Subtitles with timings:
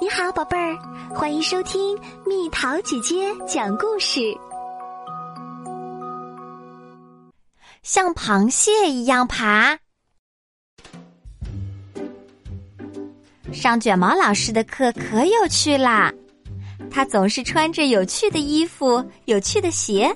[0.00, 0.78] 你好，宝贝儿，
[1.14, 1.94] 欢迎收听
[2.26, 4.34] 蜜桃姐姐讲故事。
[7.82, 9.78] 像螃蟹一样爬。
[13.52, 16.10] 上卷毛老师的课可有趣啦！
[16.90, 20.10] 他总是穿着有趣的衣服、有趣的鞋，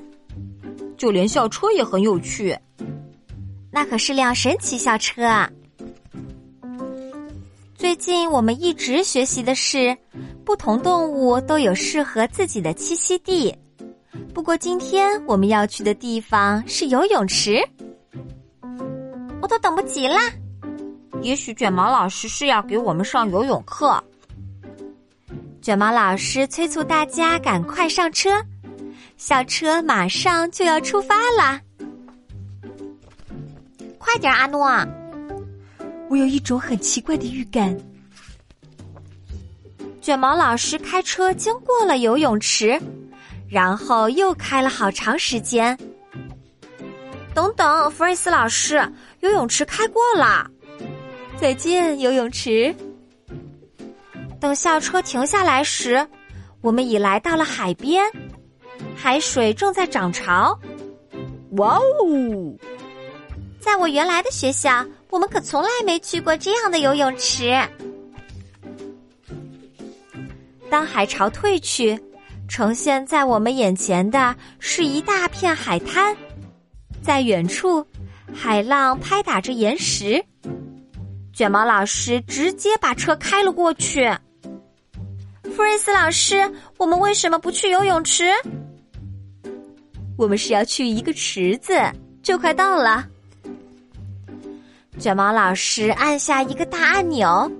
[0.97, 2.59] 就连校车也很有趣。
[3.71, 5.51] 那可是辆神奇校车啊。
[7.85, 9.95] 最近我们一直学习的是，
[10.43, 13.55] 不同动物都有适合自己的栖息地。
[14.33, 17.63] 不过今天我们要去的地方是游泳池，
[19.43, 20.33] 我都等不及啦！
[21.21, 24.03] 也许卷毛老师是要给我们上游泳课。
[25.61, 28.31] 卷毛老师催促大家赶快上车，
[29.19, 31.61] 校车马上就要出发啦！
[33.99, 34.71] 快点，阿诺！
[36.15, 37.77] 我有一种很奇怪的预感。
[40.01, 42.81] 卷毛老师开车经过了游泳池，
[43.49, 45.77] 然后又开了好长时间。
[47.35, 48.89] 等等，弗瑞斯老师，
[49.23, 50.49] 游泳池开过了。
[51.41, 52.73] 再见，游泳池。
[54.41, 56.07] 等校车停下来时，
[56.61, 58.05] 我们已来到了海边，
[58.95, 60.57] 海水正在涨潮。
[61.57, 62.57] 哇哦！
[63.65, 64.85] 在我原来的学校。
[65.09, 67.57] 我们可从来没去过这样的游泳池。
[70.69, 71.97] 当海潮退去，
[72.49, 76.17] 呈现在我们眼前的是一大片海滩，
[77.01, 77.87] 在远处，
[78.35, 80.21] 海浪拍打着岩石。
[81.33, 84.13] 卷毛老师直接把车开了过去。
[85.45, 88.33] 弗瑞斯老师，我们为什么不去游泳池？
[90.19, 91.73] 我们是要去一个池子，
[92.21, 93.07] 就快到了。
[94.99, 97.51] 卷毛老师按下一个大按钮，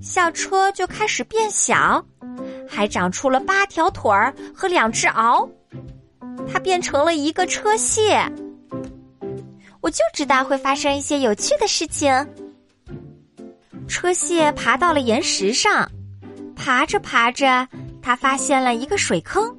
[0.00, 2.04] 校车就开始变小，
[2.68, 5.48] 还长出了八条腿儿和两只螯，
[6.50, 8.20] 它变成了一个车蟹。
[9.80, 12.12] 我就知道会发生一些有趣的事情。
[13.86, 15.88] 车蟹爬到了岩石上，
[16.56, 17.68] 爬着爬着，
[18.02, 19.56] 它发现了一个水坑，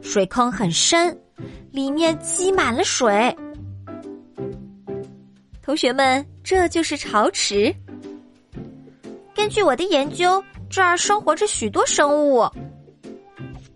[0.00, 1.16] 水坑很深，
[1.70, 3.36] 里面积满了水。
[5.64, 6.24] 同学们。
[6.44, 7.74] 这就是潮池。
[9.34, 12.46] 根据我的研究，这儿生活着许多生物：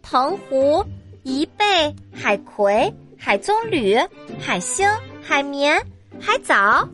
[0.03, 0.85] 藤壶、
[1.25, 4.07] 贻贝、海葵、海棕榈、
[4.39, 4.87] 海星、
[5.23, 5.83] 海绵、
[6.21, 6.87] 海藻。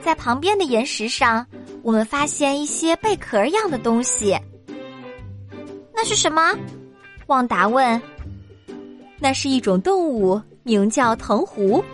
[0.00, 1.46] 在旁边的岩石上，
[1.82, 4.34] 我们发现一些贝壳样的东西。
[5.92, 6.58] 那是什么？
[7.26, 8.00] 旺达问。
[9.18, 11.84] 那是一种动物，名叫藤壶。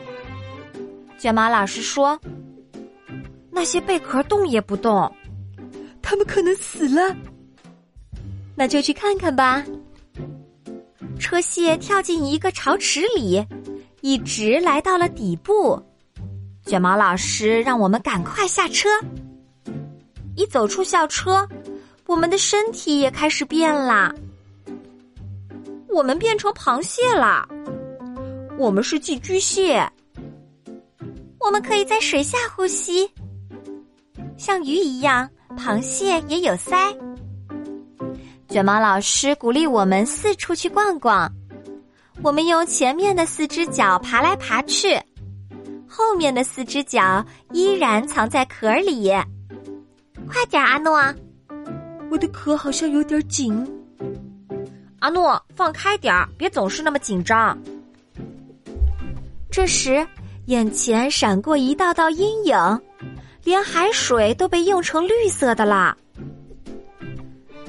[1.24, 2.20] 卷毛老师说
[3.50, 5.10] ：“那些贝壳动也不动，
[6.02, 7.16] 它们可能死了。
[8.54, 9.64] 那就去看看吧。”
[11.18, 13.42] 车蟹跳进一个潮池里，
[14.02, 15.82] 一直来到了底部。
[16.66, 18.86] 卷毛老师让我们赶快下车。
[20.36, 21.48] 一走出校车，
[22.04, 24.14] 我们的身体也开始变了。
[25.88, 27.48] 我们变成螃蟹了。
[28.58, 29.90] 我们是寄居蟹。
[31.44, 33.08] 我们可以在水下呼吸，
[34.38, 35.28] 像鱼一样，
[35.58, 36.96] 螃蟹也有鳃。
[38.48, 41.30] 卷毛老师鼓励我们四处去逛逛。
[42.22, 44.98] 我们用前面的四只脚爬来爬去，
[45.86, 47.22] 后面的四只脚
[47.52, 49.10] 依然藏在壳里。
[50.26, 50.98] 快点，阿诺！
[52.10, 53.54] 我的壳好像有点紧。
[55.00, 57.58] 阿诺，放开点儿，别总是那么紧张。
[59.50, 60.06] 这时。
[60.46, 62.80] 眼前闪过一道道阴影，
[63.42, 65.96] 连海水都被映成绿色的啦。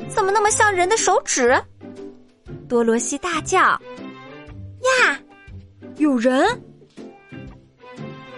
[0.09, 1.57] 怎么那么像人的手指？
[2.67, 3.59] 多罗西大叫
[5.03, 5.19] ：“呀，
[5.97, 6.45] 有人！”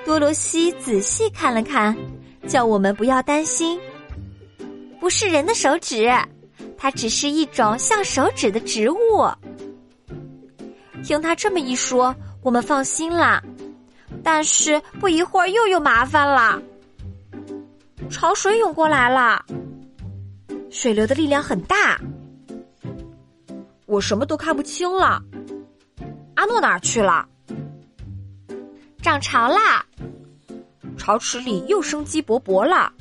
[0.05, 1.95] 多罗西仔细看了看，
[2.47, 3.79] 叫我们不要担心，
[4.99, 6.09] 不是人的手指，
[6.77, 8.97] 它只是一种像手指的植物。
[11.03, 13.41] 听他这么一说，我们放心啦。
[14.23, 16.61] 但是不一会儿又有麻烦了，
[18.09, 19.45] 潮水涌过来了，
[20.69, 21.99] 水流的力量很大，
[23.85, 25.21] 我什么都看不清了。
[26.35, 27.27] 阿诺哪儿去了？
[29.01, 29.85] 涨潮啦！
[30.97, 32.91] 潮池里又生机勃勃了。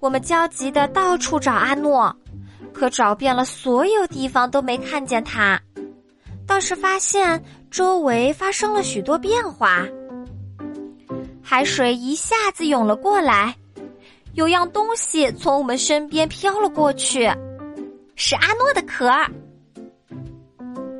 [0.00, 2.14] 我们焦急的到处找阿诺，
[2.72, 5.60] 可找遍了所有地方都没看见他。
[6.46, 7.42] 倒是发现
[7.74, 9.84] 周围发生了许多变化，
[11.42, 13.52] 海水一下子涌了过来，
[14.34, 17.28] 有样东西从我们身边飘了过去，
[18.14, 19.08] 是阿诺的壳。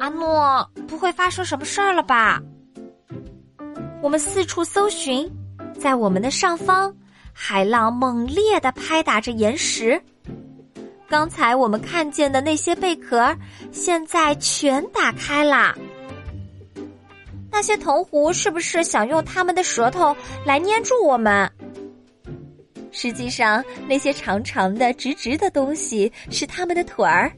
[0.00, 2.42] 阿诺，不会发生什么事儿了吧？
[4.02, 5.30] 我们四处搜寻，
[5.78, 6.92] 在我们的上方，
[7.32, 10.02] 海浪猛烈的拍打着岩石。
[11.08, 13.32] 刚才我们看见的那些贝壳，
[13.70, 15.72] 现在全打开了。
[17.54, 20.14] 那些藤壶是不是想用他们的舌头
[20.44, 21.48] 来粘住我们？
[22.90, 27.30] 实际上，那些长长的、直直的东西是他们的腿儿。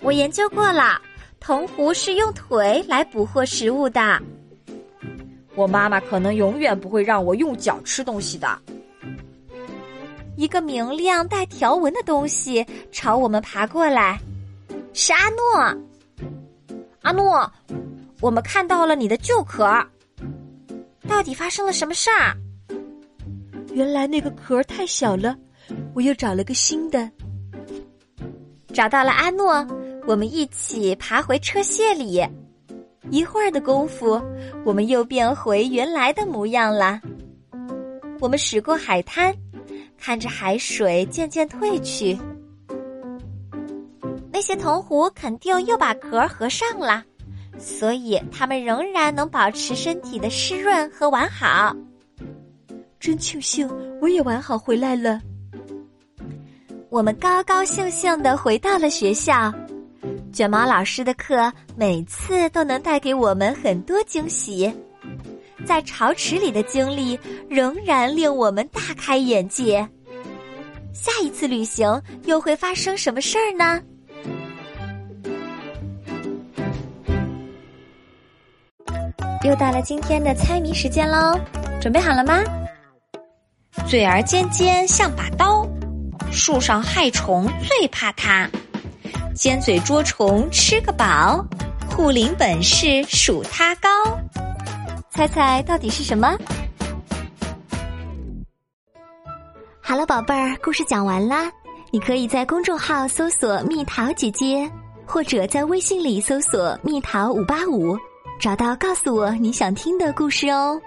[0.00, 1.00] 我研究过了，
[1.38, 4.20] 藤壶是用腿来捕获食物的。
[5.54, 8.58] 我妈妈可能永远不会让我用脚吃东西的。
[10.34, 14.18] 一个明亮带条纹的东西朝我们爬过来，
[14.92, 15.86] 是阿诺。
[17.06, 17.48] 阿诺，
[18.20, 19.64] 我们看到了你的旧壳，
[21.06, 22.36] 到底发生了什么事儿？
[23.72, 25.38] 原来那个壳太小了，
[25.94, 27.08] 我又找了个新的。
[28.74, 29.64] 找到了阿诺，
[30.04, 32.20] 我们一起爬回车卸里。
[33.12, 34.20] 一会儿的功夫，
[34.64, 37.00] 我们又变回原来的模样了。
[38.18, 39.32] 我们驶过海滩，
[39.96, 42.18] 看着海水渐渐退去。
[44.36, 47.02] 那些铜壶肯定又把壳合上了，
[47.58, 51.74] 所以它们仍然能保持身体的湿润和完好。
[53.00, 53.66] 真庆幸
[53.98, 55.18] 我也完好回来了。
[56.90, 59.50] 我们高高兴兴的回到了学校。
[60.34, 64.70] 卷毛老师的课每次都能带给我们很多惊喜，
[65.64, 67.18] 在潮池里的经历
[67.48, 69.88] 仍然令我们大开眼界。
[70.92, 73.80] 下一次旅行又会发生什么事儿呢？
[79.46, 81.38] 又到了今天的猜谜时间喽，
[81.80, 82.42] 准备好了吗？
[83.86, 85.64] 嘴儿尖尖像把刀，
[86.32, 88.50] 树上害虫最怕它。
[89.36, 91.46] 尖嘴捉虫吃个饱，
[91.88, 93.88] 护林本事数它高。
[95.10, 96.36] 猜猜到底是什么？
[99.80, 101.48] 好了，宝贝儿，故事讲完啦。
[101.92, 104.68] 你可以在公众号搜索“蜜桃姐姐”，
[105.06, 107.96] 或者在微信里搜索“蜜桃五八五”。
[108.38, 110.80] 找到，告诉我你想听的故事哦。